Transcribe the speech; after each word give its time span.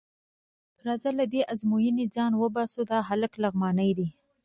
راځه 0.87 1.09
له 1.19 1.25
دې 1.33 1.41
ازموینې 1.53 2.05
ځان 2.15 2.31
وباسه، 2.35 2.81
دا 2.91 2.99
هلک 3.09 3.31
لغمانی 3.43 3.91
دی. 3.97 4.07